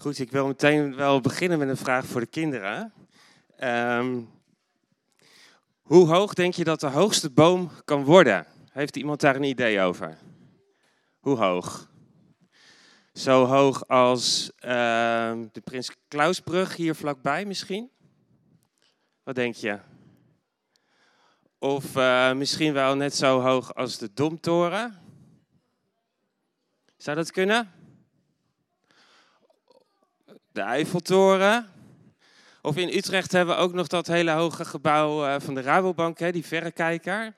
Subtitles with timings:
[0.00, 2.92] Goed, ik wil meteen wel beginnen met een vraag voor de kinderen.
[3.56, 4.20] Ehm,
[5.82, 8.46] hoe hoog denk je dat de hoogste boom kan worden?
[8.72, 10.18] Heeft iemand daar een idee over?
[11.18, 11.90] Hoe hoog?
[13.12, 17.90] Zo hoog als ehm, de Prins Klausbrug hier vlakbij misschien?
[19.22, 19.78] Wat denk je?
[21.58, 24.98] Of eh, misschien wel net zo hoog als de Domtoren?
[26.96, 27.79] Zou dat kunnen?
[30.52, 31.68] De Eiffeltoren?
[32.62, 36.18] Of in Utrecht hebben we ook nog dat hele hoge gebouw eh, van de Rabobank,
[36.18, 37.34] hè, die verrekijker.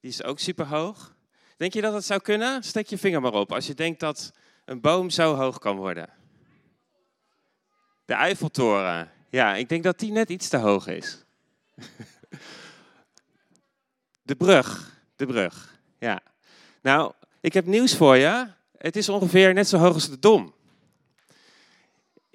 [0.00, 1.14] Die is ook super hoog.
[1.56, 2.62] Denk je dat het zou kunnen?
[2.62, 4.32] Steek je vinger maar op als je denkt dat
[4.64, 6.08] een boom zo hoog kan worden.
[8.04, 9.10] De Eiffeltoren.
[9.28, 11.24] Ja, ik denk dat die net iets te hoog is.
[14.22, 15.00] De brug.
[15.16, 15.78] De brug.
[15.98, 16.20] Ja.
[16.82, 18.46] Nou, ik heb nieuws voor je.
[18.78, 20.54] Het is ongeveer net zo hoog als de Dom.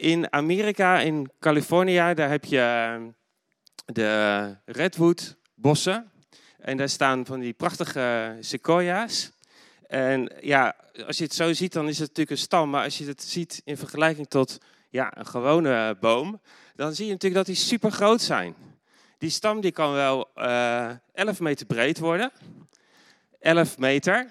[0.01, 3.01] In Amerika, in Californië, daar heb je eh,
[3.85, 6.11] de redwood bossen.
[6.59, 9.31] En daar staan van die prachtige sequoia's.
[9.87, 10.75] En ja,
[11.05, 12.69] als je het zo ziet, dan is het natuurlijk een stam.
[12.69, 14.57] Maar als je het ziet in vergelijking tot
[14.89, 16.41] ja, een gewone boom,
[16.75, 18.55] dan zie je natuurlijk dat die super groot zijn.
[19.17, 22.31] Die stam die kan wel uh, eh, 11 meter breed worden.
[23.39, 24.29] 11 meter.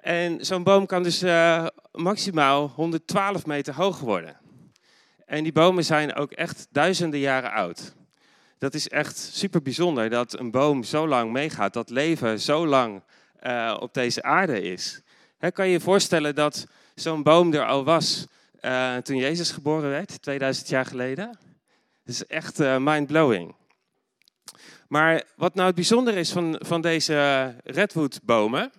[0.00, 4.44] En zo'n boom kan dus uh, maximaal 112 meter hoog worden.
[5.26, 7.94] En die bomen zijn ook echt duizenden jaren oud.
[8.58, 13.02] Dat is echt super bijzonder dat een boom zo lang meegaat, dat leven zo lang
[13.42, 15.00] uh, op deze aarde is.
[15.52, 18.26] Kan je je voorstellen dat zo'n boom er al was
[18.60, 21.26] uh, toen Jezus geboren werd, 2000 jaar geleden?
[22.04, 23.54] Dat is echt uh, mind-blowing.
[24.88, 28.72] Maar wat nou het bijzonder is van, van deze redwoodbomen,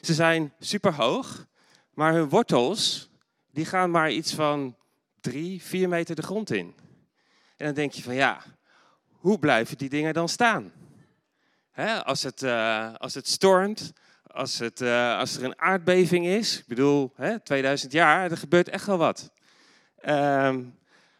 [0.00, 1.46] ze zijn super hoog,
[1.94, 3.10] maar hun wortels
[3.52, 4.76] die gaan maar iets van
[5.20, 6.74] drie, vier meter de grond in.
[7.56, 8.42] En dan denk je van ja,
[9.10, 10.72] hoe blijven die dingen dan staan?
[12.04, 13.92] als, het, uh, als het stormt,
[14.26, 17.12] als, het, uh, als er een aardbeving is, ik bedoel,
[17.42, 19.30] 2000 jaar, er gebeurt echt wel wat.
[20.06, 20.76] Um,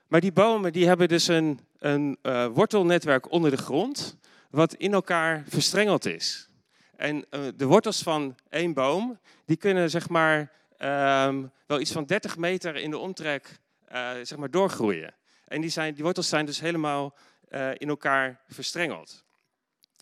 [0.07, 4.17] maar die bomen die hebben dus een, een uh, wortelnetwerk onder de grond,
[4.51, 6.49] wat in elkaar verstrengeld is.
[6.97, 7.27] En
[7.57, 12.77] de wortels van één boom, die kunnen zeg maar um, wel iets van 30 meter
[12.77, 13.59] in de omtrek
[13.93, 15.15] uh, zeg maar doorgroeien.
[15.45, 17.17] En die, zijn, die wortels zijn dus helemaal
[17.49, 19.25] uh, in elkaar verstrengeld.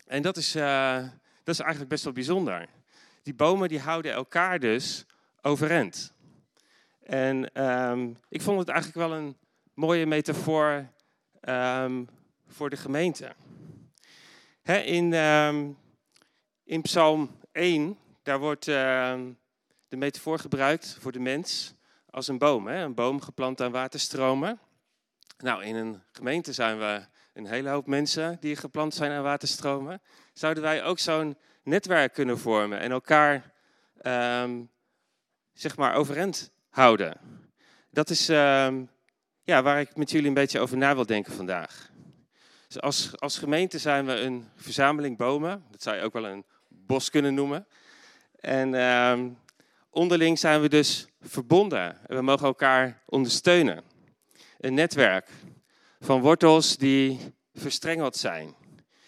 [0.07, 0.97] En dat is, uh,
[1.45, 2.67] dat is eigenlijk best wel bijzonder.
[3.23, 5.07] Die bomen die houden elkaar dus
[5.43, 6.15] overeind.
[7.03, 9.37] En um, ik vond het eigenlijk wel een
[9.75, 10.89] mooie metafoor
[11.49, 12.09] um,
[12.47, 13.35] voor de gemeente.
[14.63, 15.79] He, in, um,
[16.65, 21.76] in Psalm 1, daar wordt de metafoor gebruikt voor de mens
[22.17, 22.67] als een boom.
[22.67, 22.83] Hè?
[22.83, 24.59] Een boom geplant aan waterstromen.
[25.39, 30.03] Nou, in een gemeente zijn we een hele hoop mensen die geplant zijn aan waterstromen.
[30.33, 33.53] Zouden wij ook zo'n netwerk kunnen vormen en elkaar
[34.03, 34.71] um,
[35.53, 37.17] zeg maar overeind houden?
[37.91, 38.91] Dat is um,
[39.43, 41.91] ja, waar ik met jullie een beetje over na wil denken vandaag.
[42.67, 45.65] Dus als, als gemeente zijn we een verzameling bomen.
[45.71, 47.67] Dat zou je ook wel een bos kunnen noemen.
[48.41, 49.39] En um,
[49.91, 52.09] onderling zijn we dus verbonden.
[52.09, 53.83] En we mogen elkaar ondersteunen.
[54.61, 55.29] Een netwerk
[56.01, 57.19] van wortels die
[57.55, 58.55] verstrengeld zijn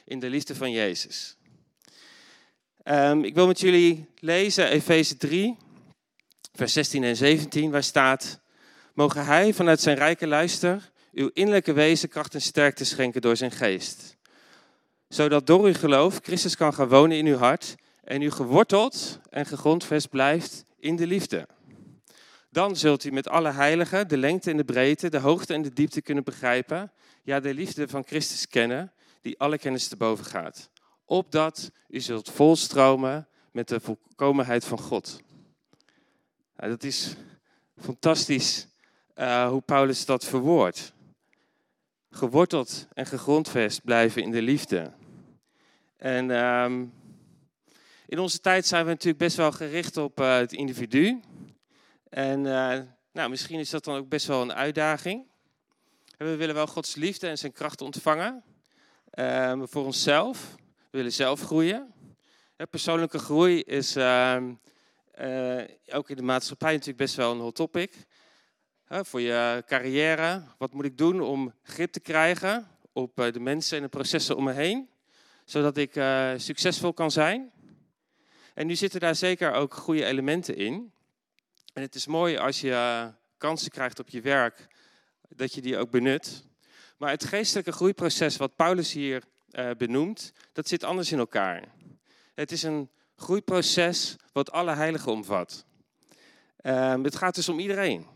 [0.04, 1.36] in de liefde van Jezus.
[2.84, 5.56] Um, ik wil met jullie lezen Efeze 3,
[6.52, 8.40] vers 16 en 17, waar staat:
[8.94, 13.50] Mogen Hij vanuit zijn rijke luister uw innerlijke wezen kracht en sterkte schenken door zijn
[13.50, 14.16] geest.
[15.08, 17.74] Zodat door uw geloof Christus kan gaan wonen in uw hart
[18.04, 21.46] en u geworteld en gegrondvest blijft in de liefde.
[22.50, 25.72] Dan zult u met alle heiligen de lengte en de breedte, de hoogte en de
[25.72, 26.92] diepte kunnen begrijpen.
[27.22, 30.70] Ja, de liefde van Christus kennen, die alle kennis te boven gaat.
[31.04, 35.20] Opdat u zult volstromen met de volkomenheid van God.
[36.56, 37.14] Nou, dat is
[37.76, 38.68] fantastisch
[39.16, 40.92] uh, hoe Paulus dat verwoordt.
[42.10, 44.92] Geworteld en gegrondvest blijven in de liefde.
[45.96, 46.92] En um,
[48.06, 51.20] in onze tijd zijn we natuurlijk best wel gericht op uh, het individu.
[52.08, 52.78] En uh,
[53.12, 55.26] nou, misschien is dat dan ook best wel een uitdaging.
[56.16, 58.42] we willen wel Gods liefde en zijn kracht ontvangen
[59.14, 60.54] uh, voor onszelf.
[60.90, 61.92] We willen zelf groeien.
[62.70, 64.54] persoonlijke groei is ehm,
[65.92, 67.94] ook in de maatschappij natuurlijk best wel een hot topic.
[68.88, 73.82] voor je carrière, wat moet ik doen om grip te krijgen op de mensen en
[73.82, 74.88] de processen om me heen,
[75.44, 76.00] zodat ik
[76.36, 77.52] succesvol kan zijn.
[78.54, 80.92] En nu zitten daar zeker ook goede elementen in.
[81.78, 84.66] En het is mooi als je kansen krijgt op je werk,
[85.28, 86.44] dat je die ook benut.
[86.96, 91.62] Maar het geestelijke groeiproces wat Paulus hier uh, benoemt, dat zit anders in elkaar.
[92.34, 95.66] Het is een groeiproces wat alle heiligen omvat.
[96.62, 98.06] Uh, het gaat dus om iedereen.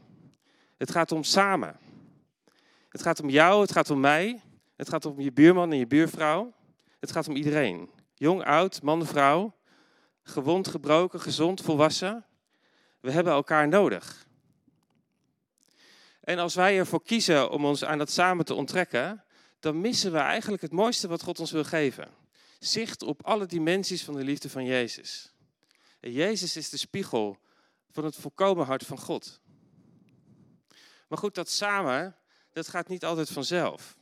[0.78, 1.78] Het gaat om samen.
[2.88, 4.42] Het gaat om jou, het gaat om mij,
[4.76, 6.54] het gaat om je buurman en je buurvrouw.
[7.00, 7.90] Het gaat om iedereen.
[8.14, 9.54] Jong, oud, man, vrouw,
[10.22, 12.26] gewond, gebroken, gezond, volwassen.
[13.02, 14.26] We hebben elkaar nodig.
[16.20, 19.24] En als wij ervoor kiezen om ons aan dat samen te onttrekken,
[19.60, 22.08] dan missen we eigenlijk het mooiste wat God ons wil geven.
[22.58, 25.32] Zicht op alle dimensies van de liefde van Jezus.
[26.00, 27.38] En Jezus is de spiegel
[27.90, 29.40] van het volkomen hart van God.
[31.08, 32.16] Maar goed, dat samen,
[32.52, 33.96] dat gaat niet altijd vanzelf.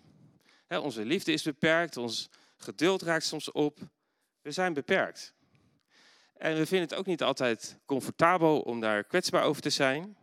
[0.69, 3.79] onze liefde is beperkt, ons geduld raakt soms op.
[4.43, 5.35] We zijn beperkt.
[6.41, 10.17] En we vinden het ook niet altijd comfortabel om daar kwetsbaar over te zijn.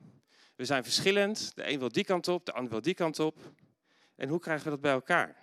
[0.55, 1.55] We zijn verschillend.
[1.55, 3.37] De een wil die kant op, de ander wil die kant op.
[4.15, 5.35] En hoe krijgen we dat bij elkaar?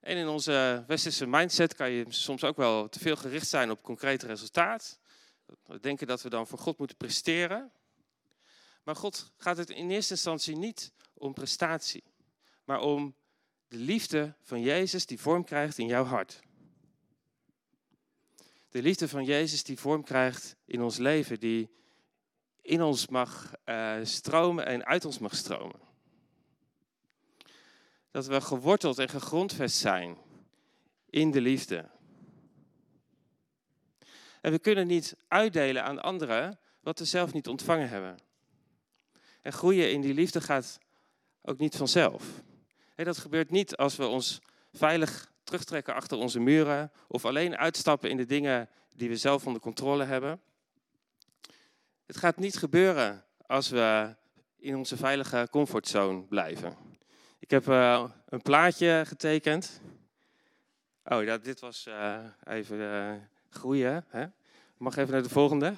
[0.00, 3.82] En in onze westerse mindset kan je soms ook wel te veel gericht zijn op
[3.82, 4.98] concreet resultaat.
[5.66, 7.72] We denken dat we dan voor God moeten presteren.
[8.82, 12.04] Maar God gaat het in eerste instantie niet om prestatie,
[12.64, 13.14] maar om
[13.68, 16.42] de liefde van Jezus die vorm krijgt in jouw hart.
[18.74, 21.70] De liefde van Jezus die vorm krijgt in ons leven, die
[22.62, 25.80] in ons mag uh, stromen en uit ons mag stromen.
[28.10, 30.18] Dat we geworteld en gegrondvest zijn
[31.10, 31.90] in de liefde.
[34.40, 38.18] En we kunnen niet uitdelen aan anderen wat we zelf niet ontvangen hebben.
[39.42, 40.78] En groeien in die liefde gaat
[41.42, 42.42] ook niet vanzelf.
[42.94, 44.40] dat gebeurt niet als we ons
[44.72, 49.62] veilig terugtrekken achter onze muren of alleen uitstappen in de dingen die we zelf onder
[49.62, 50.40] controle hebben.
[52.06, 54.14] Het gaat niet gebeuren als we
[54.56, 56.76] in onze veilige comfortzone blijven.
[57.38, 59.80] Ik heb uh, een plaatje getekend.
[61.04, 63.12] Oh, ja, dit was uh, even uh,
[63.48, 64.04] groeien.
[64.08, 64.26] Hè?
[64.76, 65.74] Mag even naar de volgende.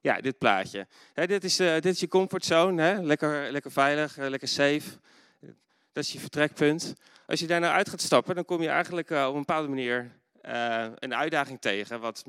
[0.00, 0.86] Ja, dit plaatje.
[1.14, 2.82] dit, is, dit is je comfortzone.
[2.82, 3.02] Hè?
[3.02, 4.98] Lekker, lekker veilig, lekker safe.
[5.92, 6.94] Dat is je vertrekpunt.
[7.26, 10.10] Als je daar nou uit gaat stappen, dan kom je eigenlijk op een bepaalde manier
[10.98, 12.00] een uitdaging tegen.
[12.00, 12.22] Wat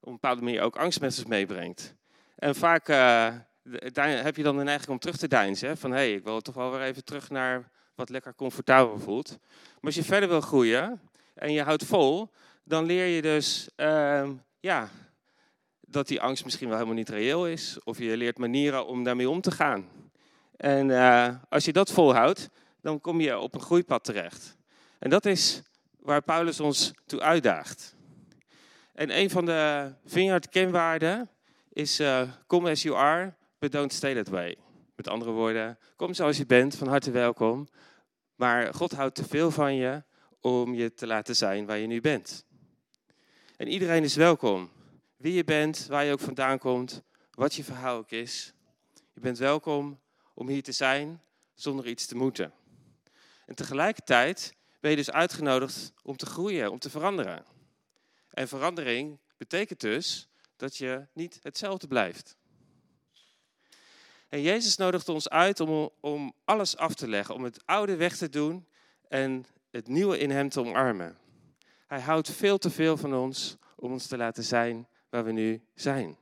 [0.00, 1.94] op een bepaalde manier ook angst zich meebrengt.
[2.36, 3.34] En vaak uh,
[3.94, 5.76] heb je dan de neiging om terug te deinzen.
[5.76, 9.38] Van hé, hey, ik wil toch wel weer even terug naar wat lekker comfortabel voelt.
[9.50, 11.00] Maar als je verder wil groeien
[11.34, 12.30] en je houdt vol,
[12.64, 14.28] dan leer je dus uh,
[14.60, 14.88] ja,
[15.80, 17.78] dat die angst misschien wel helemaal niet reëel is.
[17.84, 19.88] Of je leert manieren om daarmee om te gaan.
[20.56, 20.90] En
[21.48, 22.48] als je dat volhoudt,
[22.80, 24.56] dan kom je op een groeipad terecht.
[24.98, 25.62] En dat is
[25.98, 27.96] waar Paulus ons toe uitdaagt.
[28.92, 31.30] En een van de Vineyard-kenwaarden
[31.72, 34.56] is uh, come as you are, but don't stay that way.
[34.96, 37.68] Met andere woorden, kom zoals je bent, van harte welkom.
[38.34, 40.02] Maar God houdt te veel van je
[40.40, 42.44] om je te laten zijn waar je nu bent.
[43.56, 44.70] En iedereen is welkom.
[45.16, 48.52] Wie je bent, waar je ook vandaan komt, wat je verhaal ook is.
[49.12, 50.00] Je bent welkom
[50.34, 51.22] om hier te zijn
[51.54, 52.52] zonder iets te moeten.
[53.50, 57.44] En tegelijkertijd ben je dus uitgenodigd om te groeien, om te veranderen.
[58.30, 62.36] En verandering betekent dus dat je niet hetzelfde blijft.
[64.28, 68.16] En Jezus nodigt ons uit om, om alles af te leggen, om het oude weg
[68.16, 68.66] te doen
[69.08, 71.18] en het nieuwe in Hem te omarmen.
[71.86, 75.62] Hij houdt veel te veel van ons om ons te laten zijn waar we nu
[75.74, 76.16] zijn.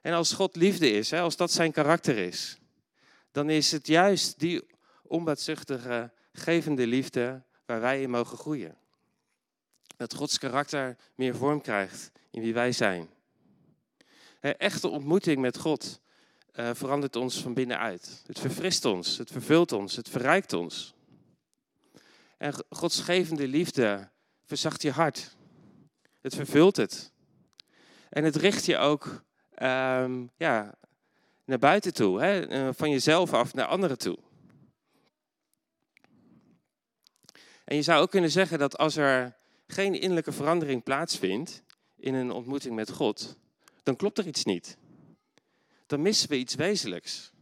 [0.00, 2.58] En als God liefde is, als dat zijn karakter is,
[3.34, 4.66] dan is het juist die
[5.02, 8.76] onbaatzuchtige, gevende liefde waar wij in mogen groeien.
[9.96, 13.08] Dat Gods karakter meer vorm krijgt in wie wij zijn.
[14.40, 16.00] Echte ontmoeting met God
[16.52, 18.22] uh, verandert ons van binnenuit.
[18.26, 20.94] Het verfrist ons, het vervult ons, het verrijkt ons.
[22.38, 24.10] En Gods gevende liefde
[24.44, 25.36] verzacht je hart.
[26.20, 27.12] Het vervult het.
[28.08, 29.22] En het richt je ook
[29.62, 30.74] um, ja,
[31.44, 32.46] naar buiten toe, hè?
[32.46, 34.18] Eh, van jezelf af naar anderen toe.
[37.64, 39.36] En je zou ook kunnen zeggen dat als er
[39.66, 41.62] geen innerlijke verandering plaatsvindt
[41.96, 43.36] in een ontmoeting met God,
[43.82, 44.76] dan klopt er iets niet.
[45.86, 47.32] Dan missen we iets wezenlijks.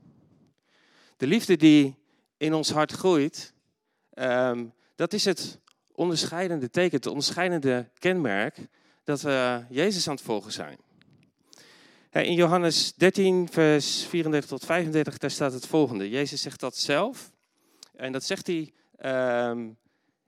[1.16, 1.96] De liefde die
[2.36, 3.52] in ons hart groeit,
[4.10, 5.58] ehm, dat is het
[5.92, 8.68] onderscheidende teken, het onderscheidende kenmerk
[9.04, 10.78] dat we Jezus aan het volgen zijn.
[12.12, 16.10] In Johannes 13, vers 34 tot 35, daar staat het volgende.
[16.10, 17.30] Jezus zegt dat zelf.
[17.96, 18.72] En dat zegt hij
[19.50, 19.76] um,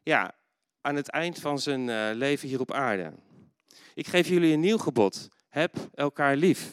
[0.02, 0.34] ja,
[0.80, 3.12] aan het eind van zijn uh, leven hier op aarde.
[3.94, 5.28] Ik geef jullie een nieuw gebod.
[5.48, 6.70] Heb elkaar lief.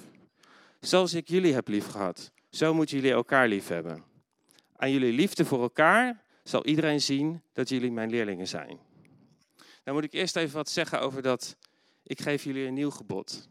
[0.80, 4.04] Zoals ik jullie heb lief gehad, zo moeten jullie elkaar lief hebben.
[4.76, 8.80] Aan jullie liefde voor elkaar zal iedereen zien dat jullie mijn leerlingen zijn.
[9.84, 11.56] Dan moet ik eerst even wat zeggen over dat
[12.04, 13.50] ik geef jullie een nieuw gebod.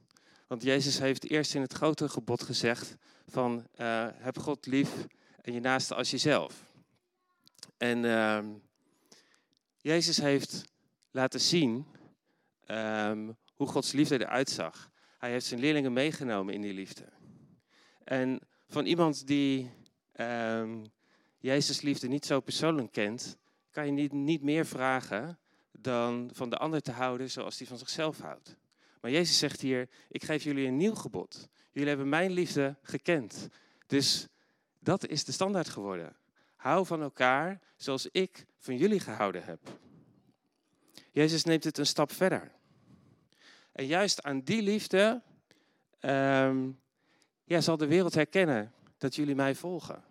[0.50, 5.06] Want Jezus heeft eerst in het grote gebod gezegd van uh, heb God lief
[5.42, 6.64] en je naaste als jezelf.
[7.76, 8.44] En uh,
[9.76, 10.64] Jezus heeft
[11.10, 11.86] laten zien
[12.66, 14.90] um, hoe Gods liefde eruit zag.
[15.18, 17.04] Hij heeft zijn leerlingen meegenomen in die liefde.
[18.04, 19.70] En van iemand die
[20.16, 20.84] um,
[21.38, 23.36] Jezus liefde niet zo persoonlijk kent,
[23.70, 25.38] kan je niet, niet meer vragen
[25.72, 28.58] dan van de ander te houden zoals hij van zichzelf houdt.
[29.00, 31.48] Maar Jezus zegt hier, ik geef jullie een nieuw gebod.
[31.70, 33.48] Jullie hebben mijn liefde gekend.
[33.86, 34.28] Dus
[34.78, 36.16] dat is de standaard geworden.
[36.56, 39.60] Hou van elkaar zoals ik van jullie gehouden heb.
[41.12, 42.52] Jezus neemt het een stap verder.
[43.72, 45.22] En juist aan die liefde
[46.00, 46.80] um,
[47.44, 50.04] ja, zal de wereld herkennen dat jullie mij volgen.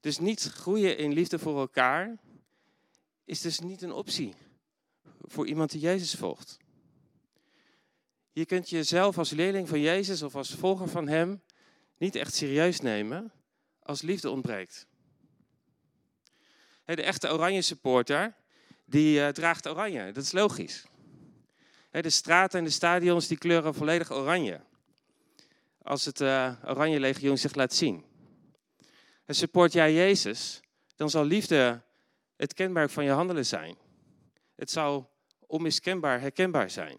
[0.00, 2.18] Dus niet groeien in liefde voor elkaar
[3.24, 4.34] is dus niet een optie
[5.26, 6.58] voor iemand die Jezus volgt.
[8.32, 11.42] Je kunt jezelf als leerling van Jezus of als volger van Hem
[11.98, 13.32] niet echt serieus nemen
[13.82, 14.86] als liefde ontbreekt.
[16.84, 18.34] De echte oranje supporter,
[18.84, 20.12] die uh, draagt oranje.
[20.12, 20.86] Dat is logisch.
[21.90, 24.60] De straten en de stadions die kleuren volledig oranje.
[25.82, 28.04] Als het uh, oranje legioen zich laat zien.
[29.24, 30.60] En support jij Jezus,
[30.96, 31.82] dan zal liefde
[32.36, 33.76] het kenmerk van je handelen zijn.
[34.54, 35.13] Het zal
[35.46, 36.98] onmiskenbaar herkenbaar zijn.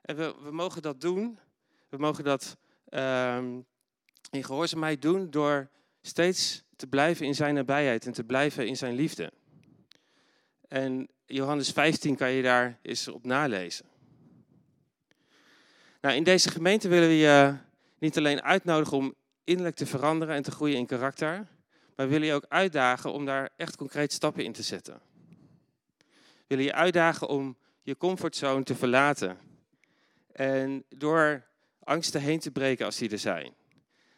[0.00, 1.38] En we, we mogen dat doen.
[1.88, 2.56] We mogen dat
[2.90, 3.66] um,
[4.30, 5.68] in gehoorzaamheid doen door
[6.02, 9.32] steeds te blijven in zijn nabijheid en te blijven in zijn liefde.
[10.68, 13.86] En Johannes 15 kan je daar eens op nalezen.
[16.00, 17.56] Nou, in deze gemeente willen we je
[17.98, 21.46] niet alleen uitnodigen om innerlijk te veranderen en te groeien in karakter,
[21.96, 25.00] maar we willen je ook uitdagen om daar echt concreet stappen in te zetten.
[26.48, 29.38] Willen je uitdagen om je comfortzone te verlaten
[30.32, 31.46] en door
[31.84, 33.54] angsten heen te breken als die er zijn.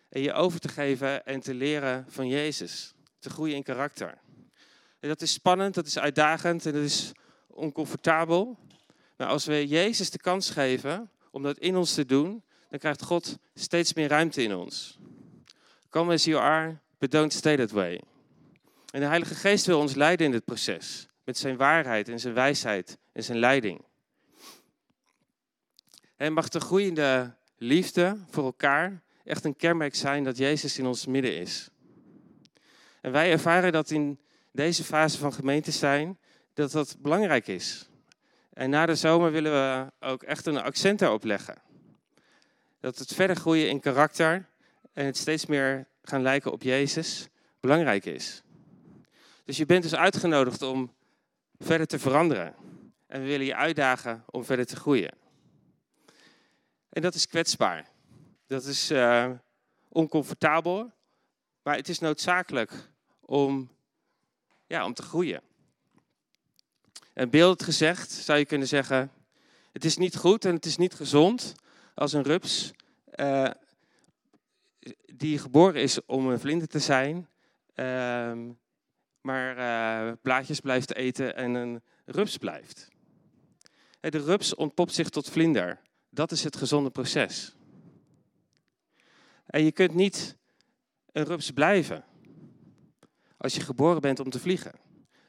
[0.08, 4.18] En je over te geven en te leren van Jezus, te groeien in karakter.
[5.00, 7.12] En dat is spannend, dat is uitdagend en dat is
[7.46, 8.58] oncomfortabel.
[9.16, 13.02] Maar als we Jezus de kans geven om dat in ons te doen, dan krijgt
[13.02, 14.98] God steeds meer ruimte in ons.
[15.88, 18.00] Come as you are, but don't stay that way.
[18.90, 21.08] En de Heilige Geest wil ons leiden in dit proces.
[21.30, 23.84] Met zijn waarheid en zijn wijsheid en zijn leiding.
[26.16, 31.06] En mag de groeiende liefde voor elkaar echt een kenmerk zijn dat Jezus in ons
[31.06, 31.68] midden is.
[33.00, 34.20] En wij ervaren dat in
[34.52, 36.18] deze fase van gemeente zijn,
[36.54, 37.88] dat dat belangrijk is.
[38.52, 41.62] En na de zomer willen we ook echt een accent daarop leggen.
[42.80, 44.48] Dat het verder groeien in karakter
[44.92, 47.28] en het steeds meer gaan lijken op Jezus
[47.60, 48.42] belangrijk is.
[49.44, 50.98] Dus je bent dus uitgenodigd om
[51.60, 52.54] verder te veranderen.
[53.06, 55.14] En we willen je uitdagen om verder te groeien.
[56.88, 57.88] En dat is kwetsbaar.
[58.46, 59.30] Dat is uh,
[59.88, 60.92] oncomfortabel.
[61.62, 62.72] Maar het is noodzakelijk
[63.20, 63.70] om,
[64.66, 65.42] ja, om te groeien.
[67.12, 69.12] En beeld gezegd zou je kunnen zeggen:
[69.72, 71.54] Het is niet goed en het is niet gezond
[71.94, 72.72] als een rups
[73.14, 73.50] uh,
[75.14, 77.28] die geboren is om een vlinder te zijn,
[77.74, 78.32] uh,
[79.20, 82.88] maar uh, blaadjes blijft eten en een rups blijft.
[84.00, 85.80] De rups ontpopt zich tot vlinder.
[86.10, 87.56] Dat is het gezonde proces.
[89.46, 90.36] En je kunt niet
[91.12, 92.04] een rups blijven.
[93.36, 94.72] Als je geboren bent om te vliegen,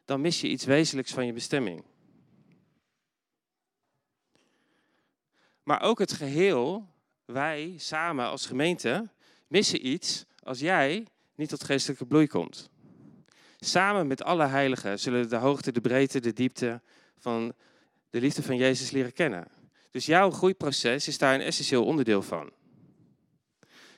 [0.05, 1.83] dan mis je iets wezenlijks van je bestemming.
[5.63, 6.88] Maar ook het geheel,
[7.25, 9.10] wij samen als gemeente,
[9.48, 12.71] missen iets als jij niet tot geestelijke bloei komt.
[13.65, 16.82] Samen met alle heiligen zullen de hoogte, de breedte, de diepte
[17.18, 17.53] van
[18.10, 19.48] de liefde van Jezus leren kennen.
[19.91, 22.51] Dus jouw groeiproces is daar een essentieel onderdeel van.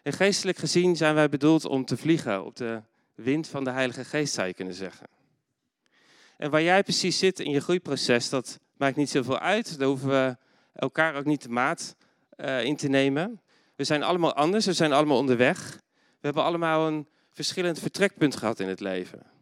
[0.01, 2.81] En geestelijk gezien zijn wij bedoeld om te vliegen op de
[3.15, 5.07] wind van de Heilige Geest, zou je kunnen zeggen.
[6.37, 9.79] En waar jij precies zit in je groeiproces, dat maakt niet zoveel uit.
[9.79, 10.37] Daar hoeven we
[10.73, 11.95] elkaar ook niet de maat
[12.37, 13.41] uh, in te nemen.
[13.75, 15.79] We zijn allemaal anders, we zijn allemaal onderweg.
[15.93, 19.32] We hebben allemaal een verschillend vertrekpunt gehad in het leven.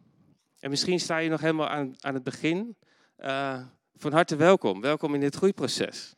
[0.62, 2.76] En misschien sta je nog helemaal aan, aan het begin.
[3.18, 3.62] Uh,
[3.96, 4.80] van harte welkom.
[4.80, 6.14] Welkom in dit groeiproces.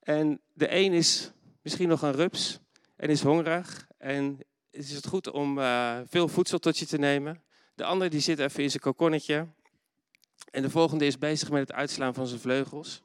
[0.00, 1.30] En de een is
[1.62, 2.58] misschien nog een rups
[2.96, 3.86] en is hongerig.
[3.98, 4.38] En
[4.70, 7.34] is het goed om uh, veel voedsel tot je te nemen.
[7.34, 7.40] De
[7.74, 9.46] De andere die zit even in zijn kokonnetje.
[10.50, 13.02] En de volgende is bezig met het uitslaan van zijn vleugels.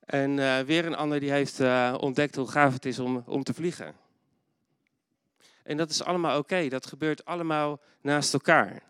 [0.00, 1.60] En uh, weer een ander die heeft
[2.00, 4.05] ontdekt hoe gaaf het is om, om te vliegen.
[5.66, 6.68] En dat is allemaal oké.
[6.68, 8.82] Dat gebeurt allemaal naast elkaar.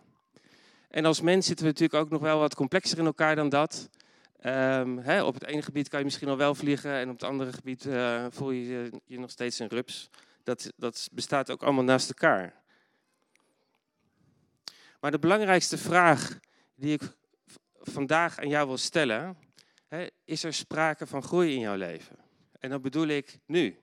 [0.89, 3.91] En als mens zitten we natuurlijk ook nog wel wat complexer in elkaar dan dat.
[5.01, 7.53] Hè, op het ene gebied kan je misschien al wel vliegen en op het andere
[7.53, 10.11] gebied uh, voel je je nog steeds een rups.
[10.43, 12.55] Dat, dat bestaat ook allemaal naast elkaar.
[15.01, 16.39] Maar de belangrijkste vraag
[16.75, 17.03] die ik
[17.81, 19.37] vandaag aan jou wil stellen,
[20.25, 22.17] is er sprake van groei in jouw leven?
[22.61, 23.79] En dan bedoel ik nu.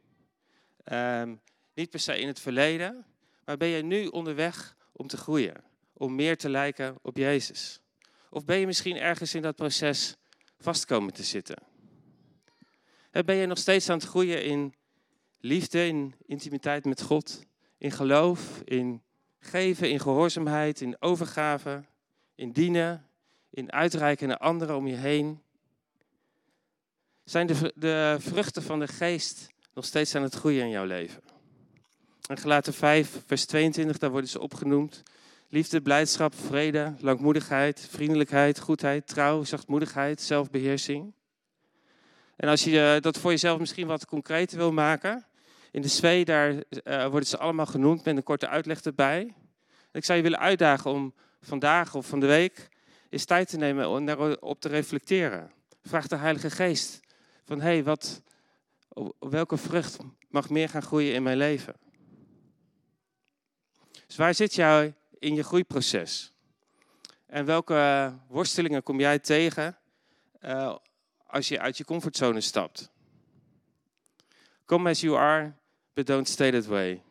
[0.91, 1.41] Um,
[1.73, 3.05] niet per se in het verleden,
[3.45, 5.63] maar ben je nu onderweg om te groeien,
[5.93, 7.81] om meer te lijken op Jezus?
[8.29, 10.15] Of ben je misschien ergens in dat proces
[10.59, 11.57] vastkomen te zitten?
[13.25, 14.73] Ben je nog steeds aan het groeien in
[15.39, 17.43] liefde, in intimiteit met God,
[17.77, 19.01] in geloof, in
[19.39, 21.83] geven, in gehoorzaamheid, in overgave,
[22.35, 23.07] in dienen,
[23.49, 25.41] in uitreiken naar anderen om je heen?
[27.23, 31.32] Zijn de, de vruchten van de geest nog steeds aan het groeien in jouw leven?
[32.29, 35.03] En gelaten 5, vers 22, daar worden ze opgenoemd.
[35.49, 41.13] Liefde, blijdschap, vrede, langmoedigheid, vriendelijkheid, goedheid, trouw, zachtmoedigheid, zelfbeheersing.
[42.35, 45.25] En als je eh, dat voor jezelf misschien wat concreter wil maken,
[45.71, 49.33] in de twee daar uh, worden ze allemaal genoemd met een korte uitleg erbij.
[49.91, 52.69] ik zou je willen uitdagen om vandaag of van de week
[53.09, 55.51] eens tijd te nemen om daarop te reflecteren.
[55.81, 56.99] Vraag de Heilige Geest
[57.45, 58.21] van, hé, hey, wat,
[59.19, 59.97] welke vrucht
[60.29, 61.82] mag meer gaan groeien in mijn leven?
[64.13, 66.33] Dus waar zit jij in je groeiproces?
[67.25, 69.77] En welke worstelingen kom jij tegen
[70.41, 70.75] uh,
[71.27, 72.91] als je uit je comfortzone stapt?
[74.65, 75.53] Come as you are,
[75.93, 77.03] but don't stay that way.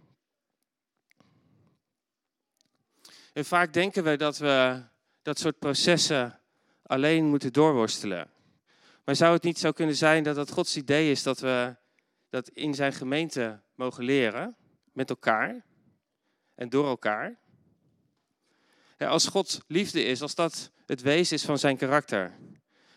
[3.32, 4.82] En vaak denken we dat we
[5.23, 6.40] dat soort processen
[6.82, 8.30] alleen moeten doorworstelen.
[9.04, 11.76] Maar zou het niet zo kunnen zijn dat het Gods idee is dat we
[12.30, 14.56] dat in zijn gemeente mogen leren
[14.93, 15.71] met elkaar?
[16.54, 17.38] En door elkaar.
[18.99, 22.32] als God liefde is, als dat het wezen is van zijn karakter,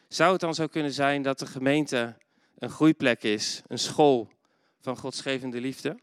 [0.08, 2.18] zou het dan zo kunnen zijn dat de gemeente
[2.58, 4.32] een groeiplek is, een school
[4.80, 6.00] van godsgevende liefde?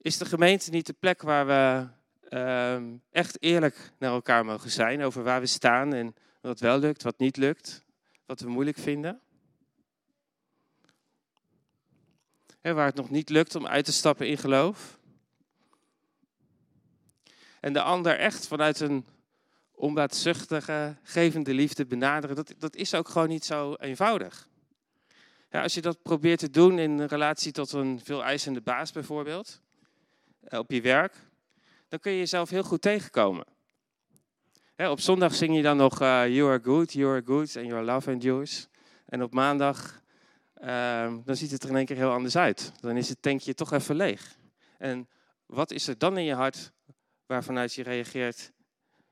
[0.00, 1.86] Is de gemeente niet de plek waar we
[2.36, 7.02] uh, echt eerlijk naar elkaar mogen zijn over waar we staan en wat wel lukt,
[7.02, 7.84] wat niet lukt,
[8.26, 9.20] wat we moeilijk vinden?
[12.62, 14.98] waar het nog niet lukt om uit te stappen in geloof
[17.60, 19.06] en de ander echt vanuit een
[19.74, 24.48] onbaatzuchtige, gevende liefde benaderen, dat, dat is ook gewoon niet zo eenvoudig.
[25.50, 29.60] Ja, als je dat probeert te doen in relatie tot een veel eisende baas bijvoorbeeld,
[30.40, 31.14] eh, op je werk,
[31.88, 33.44] dan kun je jezelf heel goed tegenkomen.
[34.76, 37.84] op zondag zing je dan nog uh, You are good, you are good and your
[37.84, 38.68] love endures.
[39.06, 40.02] En op maandag,
[40.62, 42.72] uh, dan ziet het er in één keer heel anders uit.
[42.80, 44.36] Dan is het tankje toch even leeg.
[44.78, 45.08] En
[45.46, 46.72] wat is er dan in je hart
[47.28, 48.52] waarvanuit je reageert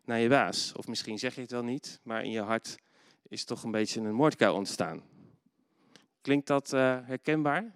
[0.05, 0.73] naar je baas.
[0.73, 2.77] Of misschien zeg je het wel niet, maar in je hart
[3.29, 5.03] is toch een beetje een moordkuil ontstaan.
[6.21, 7.75] Klinkt dat uh, herkenbaar?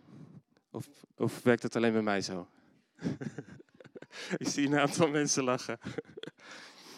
[0.71, 2.49] Of, of werkt het alleen bij mij zo?
[4.39, 5.79] Ik zie een aantal mensen lachen.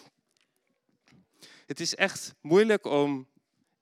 [1.72, 3.28] het is echt moeilijk om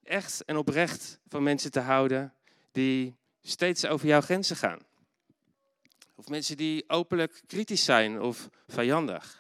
[0.03, 2.35] echt en oprecht van mensen te houden
[2.73, 4.79] die steeds over jouw grenzen gaan.
[6.14, 9.39] Of mensen die openlijk kritisch zijn of vijandig.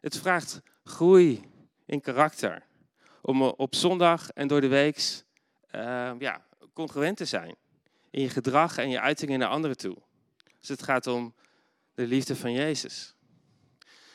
[0.00, 1.42] Het vraagt groei
[1.86, 2.62] in karakter.
[3.22, 4.96] Om op zondag en door de week
[5.74, 7.56] uh, ja, congruent te zijn.
[8.10, 9.96] In je gedrag en je uitingen naar anderen toe.
[10.60, 11.34] Dus het gaat om
[11.94, 13.14] de liefde van Jezus.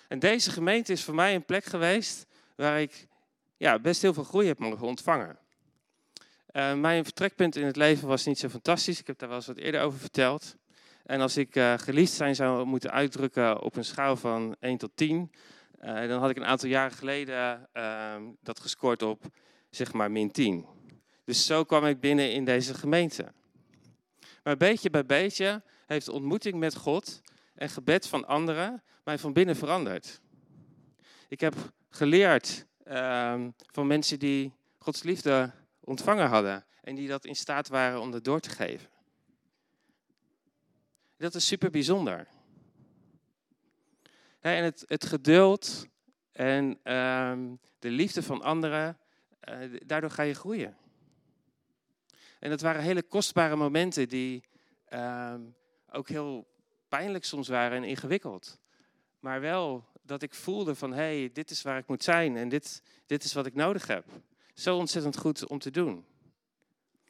[0.08, 3.08] En deze gemeente is voor mij een plek geweest waar ik
[3.58, 5.38] ja, best heel veel groei heb mogen ontvangen.
[6.52, 9.00] Uh, mijn vertrekpunt in het leven was niet zo fantastisch.
[9.00, 10.56] Ik heb daar wel eens wat eerder over verteld.
[11.06, 14.91] En als ik uh, geliefd zijn zou moeten uitdrukken op een schaal van 1 tot
[14.96, 15.32] 10,
[15.84, 19.24] uh, dan had ik een aantal jaren geleden uh, dat gescoord op
[19.69, 20.65] zeg maar min 10.
[21.24, 23.34] Dus zo kwam ik binnen in deze gemeente.
[24.43, 27.22] Maar beetje bij beetje heeft ontmoeting met God
[27.56, 30.22] en gebed van anderen mij van binnen veranderd.
[31.28, 31.56] Ik heb
[31.89, 38.02] geleerd uh, van mensen die Gods liefde ontvangen hadden en die dat in staat waren
[38.02, 38.89] om dat door te geven.
[41.17, 42.28] Dat is super bijzonder
[44.52, 45.88] en het, het geduld
[46.32, 48.98] en ehm, de liefde van anderen,
[49.50, 50.78] uh, daardoor ga je groeien.
[52.40, 54.44] En dat waren hele kostbare momenten die
[54.86, 55.42] ehm,
[55.92, 56.48] ook heel
[56.88, 58.60] pijnlijk soms waren en ingewikkeld.
[59.20, 62.50] Maar wel dat ik voelde van, hé, hey, dit is waar ik moet zijn en
[62.50, 64.06] dit, dit is wat ik nodig heb.
[64.54, 66.06] Zo ontzettend goed om te doen.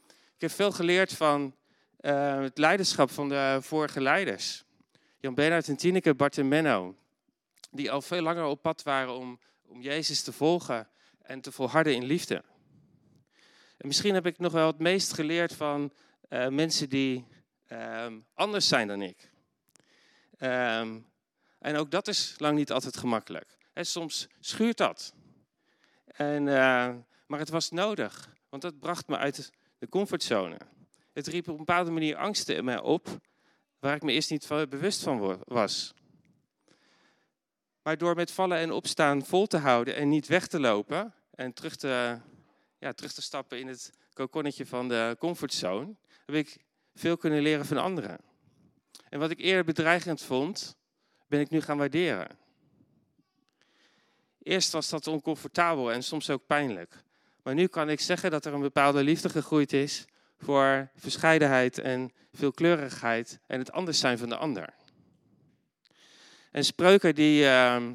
[0.08, 1.56] Ik heb veel geleerd van
[2.00, 4.66] uh, het leiderschap van de vorige leiders.
[5.20, 6.96] Jan Bernhard en Tineke, Bart en Menno.
[7.74, 10.90] Die al veel langer op pad waren om, om Jezus te volgen
[11.22, 12.44] en te volharden in liefde.
[13.78, 15.94] En misschien heb ik nog wel het meest geleerd van
[16.30, 17.28] uh, mensen die
[17.68, 19.32] uh, anders zijn dan ik.
[20.40, 21.12] Um,
[21.60, 23.58] en ook dat is lang niet altijd gemakkelijk.
[23.74, 25.14] He, soms schuurt dat.
[26.06, 26.96] En, uh,
[27.28, 30.58] maar het was nodig, want dat bracht me uit de comfortzone.
[31.14, 33.08] Het riep op een bepaalde manier angsten in mij op,
[33.80, 35.94] waar ik me eerst niet bewust van was.
[37.84, 41.54] Maar door met vallen en opstaan vol te houden en niet weg te lopen en
[41.54, 42.18] terug te,
[42.80, 46.58] ja, terug te stappen in het kokonnetje van de comfortzone, heb ik
[46.96, 48.18] veel kunnen leren van anderen.
[49.10, 50.76] En wat ik eerder bedreigend vond,
[51.28, 52.38] ben ik nu gaan waarderen.
[54.44, 57.04] Eerst was dat oncomfortabel en soms ook pijnlijk.
[57.44, 60.06] Maar nu kan ik zeggen dat er een bepaalde liefde gegroeid is
[60.38, 64.74] voor verscheidenheid en veelkleurigheid en het anders zijn van de ander.
[66.54, 67.94] En Spreuken, die, ehm,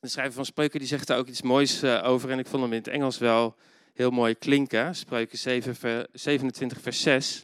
[0.00, 2.30] de schrijver van Spreuken, die zegt daar ook iets moois eh, over.
[2.30, 3.56] En ik vond hem in het Engels wel
[3.94, 4.94] heel mooi klinken.
[4.94, 7.42] Spreuken 7, 27, vers 6.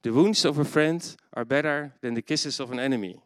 [0.00, 3.18] The wounds of a friend are better than the kisses of an enemy.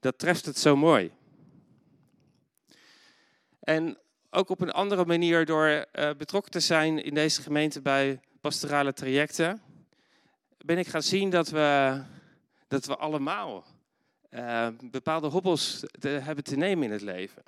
[0.00, 1.12] Dat treft het zo mooi.
[3.60, 3.98] En
[4.30, 8.92] ook op een andere manier door uh, betrokken te zijn in deze gemeente bij pastorale
[8.92, 9.62] trajecten,
[10.58, 12.00] ben ik gaan zien dat we,
[12.68, 13.76] dat we allemaal
[14.30, 17.42] uh, bepaalde hobbels te, hebben te nemen in het leven.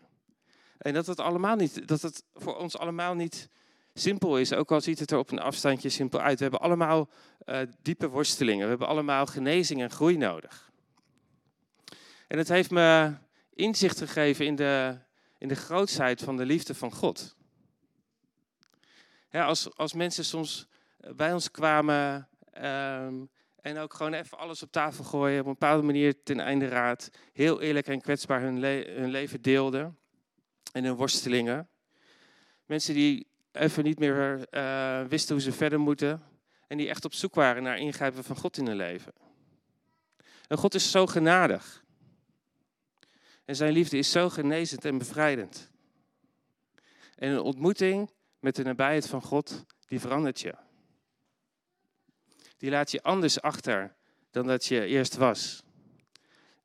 [0.78, 3.48] En dat het, allemaal niet, dat het voor ons allemaal niet
[3.94, 6.36] simpel is, ook al ziet het er op een afstandje simpel uit.
[6.36, 7.08] We hebben allemaal
[7.46, 10.70] uh, diepe worstelingen, we hebben allemaal genezing en groei nodig.
[12.26, 13.14] En het heeft me
[13.54, 14.98] inzicht gegeven in de,
[15.38, 17.36] in de grootsheid van de liefde van God.
[19.30, 20.66] Als, als mensen soms
[21.16, 22.28] bij ons kwamen
[22.62, 26.68] um, en ook gewoon even alles op tafel gooien, op een bepaalde manier ten einde
[26.68, 28.62] raad, heel eerlijk en kwetsbaar hun,
[28.94, 29.98] hun leven deelden
[30.72, 31.68] en hun worstelingen.
[32.66, 36.22] Mensen die even niet meer uh, wisten hoe ze verder moeten
[36.66, 39.12] en die echt op zoek waren naar ingrijpen van God in hun leven.
[40.46, 41.84] En God is zo genadig.
[43.44, 45.70] En zijn liefde is zo genezend en bevrijdend.
[47.14, 50.54] En een ontmoeting met de nabijheid van God, die verandert je.
[52.60, 53.94] Die laat je anders achter
[54.30, 55.62] dan dat je eerst was.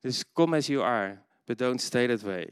[0.02, 2.50] Dus come as you are, but don't stay that way.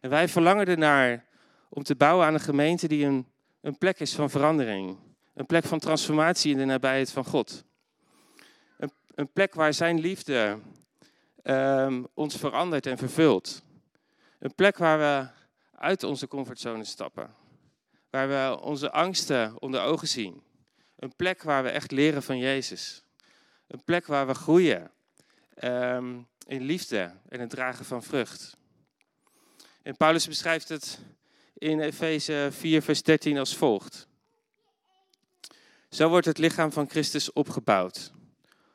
[0.00, 1.24] En wij verlangen ernaar
[1.68, 3.26] om te bouwen aan een gemeente die een,
[3.60, 4.96] een plek is van verandering.
[5.34, 7.64] Een plek van transformatie in de nabijheid van God.
[8.78, 10.58] Een, een plek waar zijn liefde
[11.42, 13.62] um, ons verandert en vervult.
[14.38, 15.28] Een plek waar we
[15.78, 17.34] uit onze comfortzone stappen.
[18.10, 20.42] Waar we onze angsten onder ogen zien.
[21.02, 23.02] Een plek waar we echt leren van Jezus.
[23.66, 24.90] Een plek waar we groeien
[25.64, 28.56] um, in liefde en het dragen van vrucht.
[29.82, 30.98] En Paulus beschrijft het
[31.54, 34.06] in Efeze 4, vers 13 als volgt.
[35.88, 38.12] Zo wordt het lichaam van Christus opgebouwd,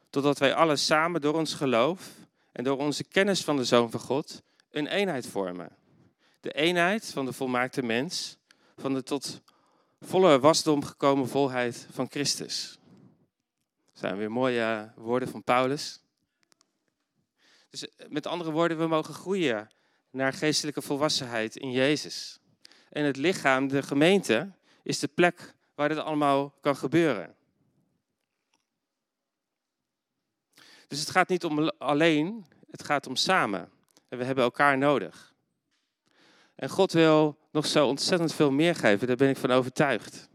[0.10, 2.10] totdat wij alle samen door ons geloof
[2.52, 5.76] en door onze kennis van de Zoon van God een eenheid vormen.
[6.40, 8.38] De eenheid van de volmaakte mens,
[8.78, 9.42] van de tot
[10.00, 12.80] volle wasdom gekomen volheid van Christus.
[13.86, 16.02] Dat zijn weer mooie woorden van Paulus.
[17.70, 19.70] Dus eh, met andere woorden, we mogen groeien
[20.12, 22.40] naar geestelijke volwassenheid in Jezus.
[22.90, 24.52] En het lichaam, de gemeente,
[24.84, 27.36] is de plek waar dit allemaal kan gebeuren.
[30.88, 33.72] Dus het gaat niet om alleen, het gaat om samen.
[34.08, 35.36] En we hebben elkaar nodig.
[36.58, 40.30] En God wil nog zo ontzettend veel meer geven, daar ben ik van overtuigd.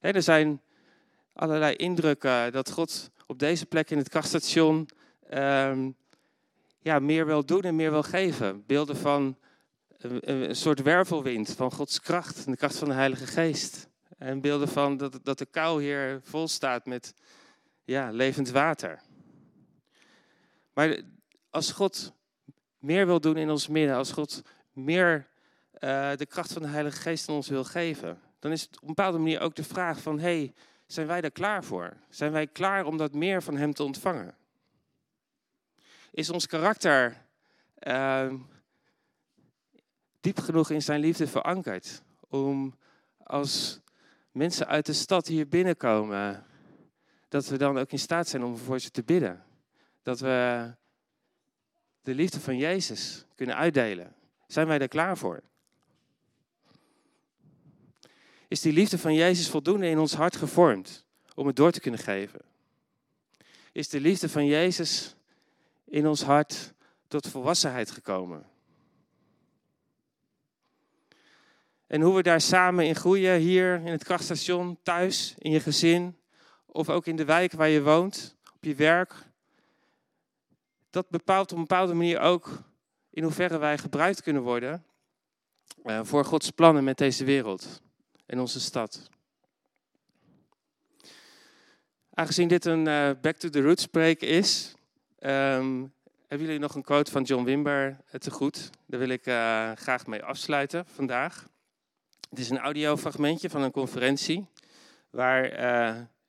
[0.00, 0.60] er zijn
[1.32, 4.88] allerlei indrukken dat God op deze plek in het krachtstation
[5.30, 5.96] um,
[6.78, 8.64] ja, meer wil doen en meer wil geven.
[8.66, 9.38] Beelden van
[9.98, 13.88] een, een, soort wervelwind, van Gods kracht en de kracht van de Heilige Geest.
[14.18, 17.14] En beelden van dat, dat de kou hier vol staat met
[17.84, 19.00] ja, levend water.
[20.72, 21.00] Maar
[21.50, 22.12] als God
[22.78, 25.26] meer wil doen in ons midden, als God meer
[25.80, 28.80] uh, de kracht van de Heilige Geest in ons wil geven, dan is het op
[28.80, 30.54] een bepaalde manier ook de vraag van, hey,
[30.86, 31.96] zijn wij daar klaar voor?
[32.08, 34.34] Zijn wij klaar om dat meer van Hem te ontvangen?
[36.10, 37.16] Is ons karakter
[37.80, 38.32] uh,
[40.20, 42.78] diep genoeg in Zijn liefde verankerd om
[43.22, 43.80] als
[44.30, 46.44] mensen uit de stad hier binnenkomen,
[47.28, 49.44] dat we dan ook in staat zijn om voor ze te bidden?
[50.02, 50.70] Dat we
[52.02, 54.14] de liefde van Jezus kunnen uitdelen?
[54.46, 55.42] Zijn wij er klaar voor?
[58.48, 61.04] Is die liefde van Jezus voldoende in ons hart gevormd
[61.34, 62.40] om het door te kunnen geven?
[63.72, 65.14] Is de liefde van Jezus
[65.84, 66.72] in ons hart
[67.08, 68.46] tot volwassenheid gekomen?
[71.86, 76.16] En hoe we daar samen in groeien, hier in het krachtstation, thuis, in je gezin,
[76.66, 79.14] of ook in de wijk waar je woont, op je werk.
[80.90, 82.62] Dat bepaalt op een bepaalde manier ook
[83.10, 84.84] in hoeverre wij gebruikt kunnen worden
[85.84, 87.84] uh, voor Gods plannen met deze wereld
[88.26, 89.08] en onze stad.
[92.14, 94.74] Aangezien dit een uh, Back to the Roots preek is,
[95.20, 95.92] um,
[96.26, 98.70] hebben jullie nog een quote van John Wimber te goed.
[98.86, 101.48] Daar wil ik uh, graag mee afsluiten vandaag.
[102.30, 104.46] Het is een audiofragmentje van een conferentie
[105.10, 105.60] waar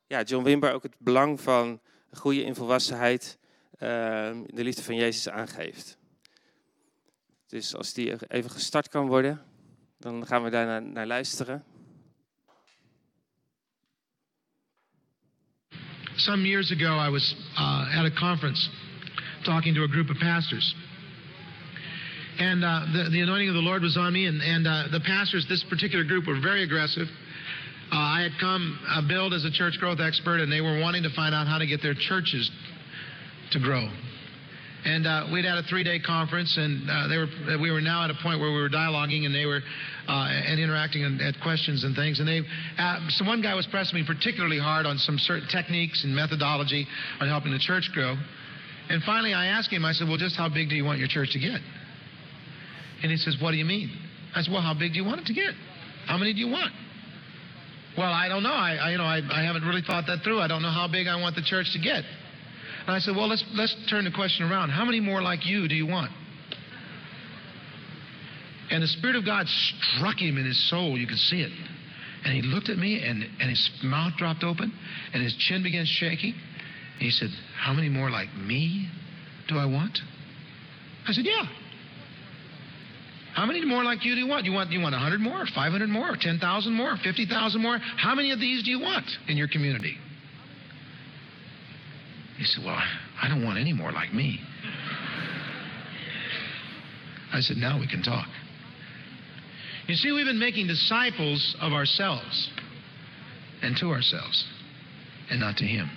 [0.08, 1.82] ja, John Wimber ook het belang van
[2.12, 3.38] groeien in volwassenheid,
[3.78, 5.98] de liefde van Jezus aangeeft.
[7.48, 9.42] Dus als die even gestart kan worden,
[9.98, 11.64] dan gaan we daar naar, naar luisteren.
[16.18, 18.70] Some years ago, I was uh, at a conference
[19.46, 20.74] talking to a group of pastors.
[22.40, 25.00] And uh, the, the, anointing of the Lord was on me, and, and uh, the
[25.00, 27.08] pastors, this particular group, were very aggressive.
[27.92, 31.04] Uh, I had come uh, billed as a church growth expert, and they were wanting
[31.04, 32.50] to find out how to get their churches
[33.52, 33.88] to grow.
[34.88, 38.10] And uh, we'd had a three-day conference, and uh, they were we were now at
[38.10, 39.60] a point where we were dialoguing, and they were
[40.08, 42.20] uh, and interacting and at questions and things.
[42.22, 42.40] And they,
[42.80, 46.88] uh, so one guy was pressing me particularly hard on some certain techniques and methodology
[47.20, 48.16] on helping the church grow.
[48.88, 49.84] And finally, I asked him.
[49.84, 51.60] I said, "Well, just how big do you want your church to get?"
[53.04, 53.92] And he says, "What do you mean?"
[54.36, 55.52] I said, "Well, how big do you want it to get?
[56.06, 56.72] How many do you want?"
[57.98, 58.56] Well, I don't know.
[58.56, 60.40] I, I you know I, I haven't really thought that through.
[60.40, 62.06] I don't know how big I want the church to get.
[62.88, 64.70] And I said, well, let's, let's turn the question around.
[64.70, 66.10] How many more like you do you want?
[68.72, 70.98] And the Spirit of God struck him in his soul.
[70.98, 71.52] You could see it.
[72.24, 74.72] And he looked at me, and, and his mouth dropped open,
[75.14, 76.34] and his chin began shaking.
[76.34, 78.90] And he said, How many more like me
[79.50, 80.00] do I want?
[81.08, 81.44] I said, Yeah.
[83.34, 84.46] How many more like you do you want?
[84.46, 87.78] You want you want 100 more, 500 more, 10,000 more, 50,000 more?
[87.78, 89.98] How many of these do you want in your community?
[92.38, 92.82] He said, Well,
[93.22, 94.40] I don't want any more like me.
[97.34, 98.28] I said, Now we can talk.
[99.88, 102.50] You see, we've been making disciples of ourselves
[103.62, 104.46] and to ourselves,
[105.30, 105.90] and not to Him.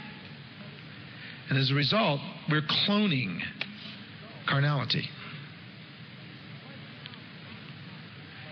[1.48, 3.40] And as a result, we're cloning
[4.48, 5.08] carnality.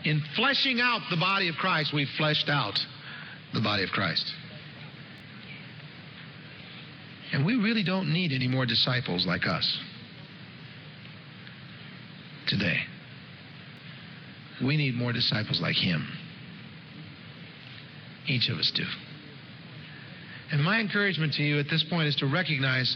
[0.05, 2.79] In fleshing out the body of Christ, we've fleshed out
[3.55, 4.33] the body of Christ.
[7.33, 9.79] And we really don't need any more disciples like us
[12.47, 12.77] today.
[14.63, 16.07] We need more disciples like him.
[18.27, 18.83] Each of us do.
[20.53, 22.95] And my encouragement to you at this point is to recognize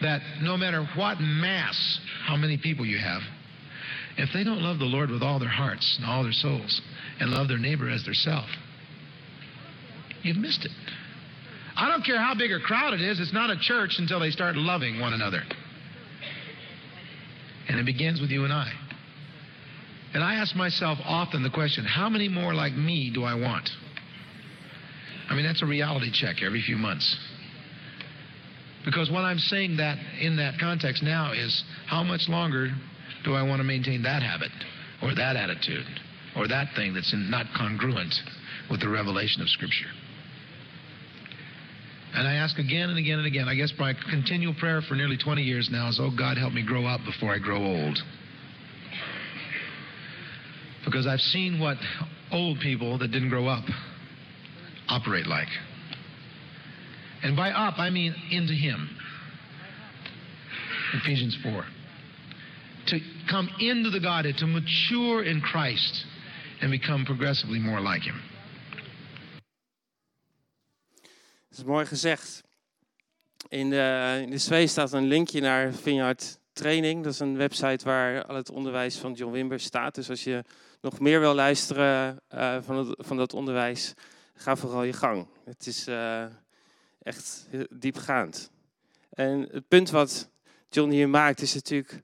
[0.00, 3.22] that no matter what mass, how many people you have,
[4.16, 6.80] if they don't love the Lord with all their hearts and all their souls
[7.18, 8.46] and love their neighbor as their self,
[10.22, 10.70] you've missed it.
[11.78, 14.30] I don't care how big a crowd it is, it's not a church until they
[14.30, 15.42] start loving one another.
[17.68, 18.72] And it begins with you and I.
[20.12, 23.70] And I ask myself often the question how many more like me do I want?
[25.30, 27.16] I mean, that's a reality check every few months.
[28.84, 32.70] Because what I'm saying that in that context now is how much longer
[33.22, 34.50] do I want to maintain that habit
[35.00, 35.86] or that attitude
[36.34, 38.14] or that thing that's not congruent
[38.68, 39.88] with the revelation of Scripture?
[42.14, 43.48] And I ask again and again and again.
[43.48, 46.64] I guess my continual prayer for nearly 20 years now is, oh, God, help me
[46.64, 47.98] grow up before I grow old.
[50.84, 51.76] Because I've seen what
[52.32, 53.64] old people that didn't grow up
[54.88, 55.48] operate like.
[57.22, 58.88] And by up, I mean into Him.
[60.94, 61.64] Ephesians 4.
[62.86, 66.06] To come into the Godhead, to mature in Christ,
[66.62, 68.20] and become progressively more like Him.
[71.58, 72.42] Is mooi gezegd.
[73.48, 77.04] In de, in de staat een linkje naar Vineyard Training.
[77.04, 79.94] Dat is een website waar al het onderwijs van John Wimber staat.
[79.94, 80.44] Dus als je
[80.80, 83.94] nog meer wil luisteren uh, van, het, van dat onderwijs,
[84.34, 85.26] ga vooral je gang.
[85.44, 86.24] Het is uh,
[87.02, 88.50] echt diepgaand.
[89.10, 90.30] En het punt wat
[90.68, 92.02] John hier maakt is natuurlijk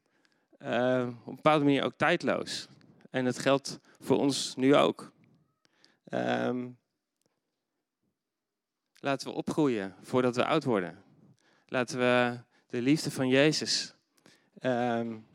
[0.59, 2.67] uh, op een bepaalde manier ook tijdloos.
[3.11, 5.13] En dat geldt voor ons nu ook.
[6.09, 6.79] Um,
[9.05, 11.03] Laten we opgroeien voordat we oud worden.
[11.67, 13.95] Laten we de liefde van Jezus
[14.61, 15.27] um,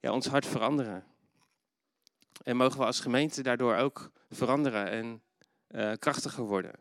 [0.00, 1.04] ja, ons hart veranderen.
[2.42, 5.22] En mogen we als gemeente daardoor ook veranderen en
[5.70, 6.72] uh, krachtiger worden.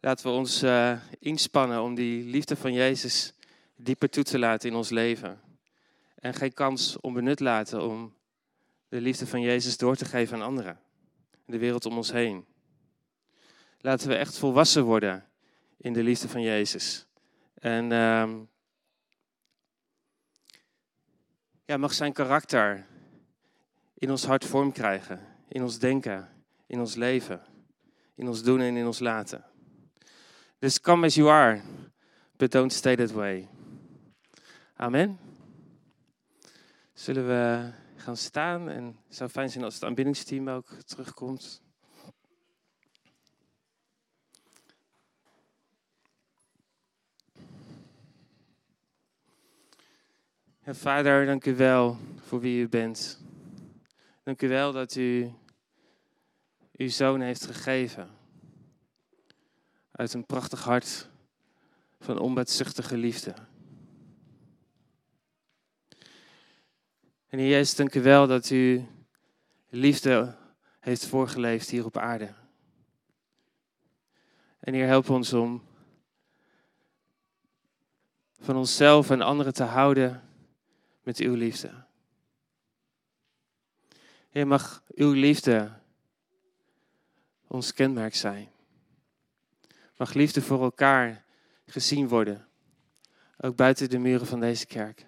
[0.00, 3.34] Laten we ons uh, inspannen om die liefde van Jezus
[3.76, 5.40] dieper toe te laten in ons leven.
[6.14, 8.14] En geen kans onbenut laten om
[8.88, 10.80] de liefde van Jezus door te geven aan anderen.
[11.44, 12.54] De wereld om ons heen.
[13.78, 15.28] Laten we echt volwassen worden
[15.76, 17.06] in de liefde van Jezus.
[17.54, 18.34] En uh,
[21.64, 22.86] ja, mag zijn karakter
[23.94, 25.20] in ons hart vorm krijgen.
[25.48, 26.28] In ons denken,
[26.66, 27.42] in ons leven,
[28.14, 29.44] in ons doen en in ons laten.
[30.58, 31.62] Dus come as you are,
[32.36, 33.48] but don't stay that way.
[34.74, 35.18] Amen.
[36.92, 41.62] Zullen we gaan staan en het zou fijn zijn als het aanbiddingsteam ook terugkomt.
[50.66, 53.20] Ja, vader, dank u wel voor wie u bent.
[54.22, 55.32] Dank u wel dat u
[56.72, 58.10] uw zoon heeft gegeven.
[59.90, 61.08] Uit een prachtig hart
[62.00, 63.34] van onbaatzuchtige liefde.
[67.26, 68.86] En Heer Jezus, dank u wel dat u
[69.68, 70.36] liefde
[70.80, 72.34] heeft voorgeleefd hier op aarde.
[74.58, 75.62] En Heer, help ons om
[78.40, 80.25] van onszelf en anderen te houden
[81.06, 81.84] met uw liefde.
[84.30, 85.72] Heer, mag uw liefde
[87.46, 88.50] ons kenmerk zijn.
[89.96, 91.24] Mag liefde voor elkaar
[91.66, 92.48] gezien worden,
[93.36, 95.06] ook buiten de muren van deze kerk.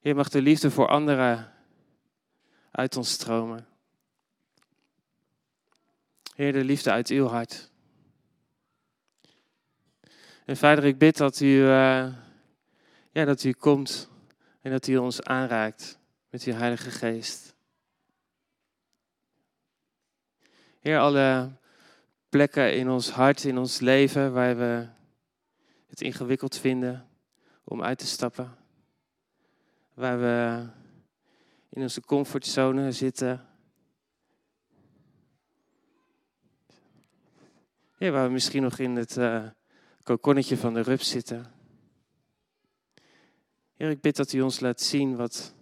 [0.00, 1.52] Heer, mag de liefde voor anderen
[2.70, 3.66] uit ons stromen.
[6.34, 7.72] Heer, de liefde uit uw hart.
[10.44, 12.14] En vader, ik bid dat u, uh,
[13.10, 14.10] ja, dat u komt
[14.60, 15.98] en dat u ons aanraakt
[16.30, 17.54] met uw Heilige Geest.
[20.80, 21.52] Heer, alle
[22.28, 24.86] plekken in ons hart, in ons leven waar we
[25.86, 27.08] het ingewikkeld vinden
[27.64, 28.56] om uit te stappen.
[29.94, 30.66] Waar we
[31.68, 33.46] in onze comfortzone zitten.
[37.98, 39.46] Ja, waar we misschien nog in het uh,
[40.04, 41.52] kokonnetje van de rups zitten.
[43.74, 45.54] Heer, ik bid dat u ons laat zien wat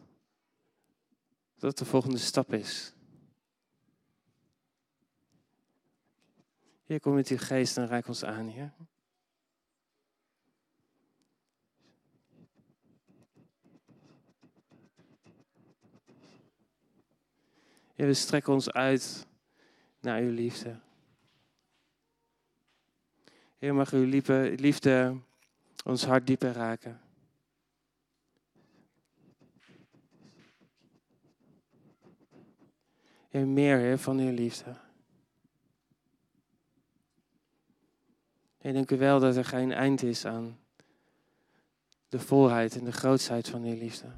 [1.59, 2.95] dat de volgende stap is.
[6.85, 8.73] Heer, kom met uw geest en raak ons aan, Heer.
[17.95, 19.27] Heer, we strekken ons uit
[20.01, 20.81] naar uw liefde.
[23.63, 24.05] Heer, mag uw
[24.57, 25.17] liefde
[25.85, 27.01] ons hart dieper raken.
[33.29, 34.77] Heer, meer van uw liefde.
[38.59, 40.59] Heer, dank u wel dat er geen eind is aan
[42.09, 44.09] de volheid en de grootsheid van uw liefde.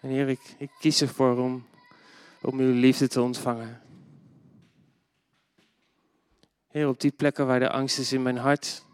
[0.00, 1.38] En Heer, ik, ik kies ervoor
[2.40, 3.86] om uw liefde te ontvangen.
[6.78, 8.84] Heer, op die plekken waar de angst is in mijn hart.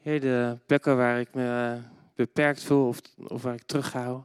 [0.00, 1.80] Heer, de plekken waar ik me
[2.14, 4.24] beperkt voel of, of waar ik terughoud.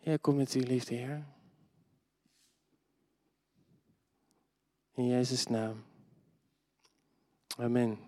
[0.00, 1.24] Heer, kom met uw liefde, Heer.
[4.94, 5.84] In Jezus' naam.
[7.56, 8.07] Amen.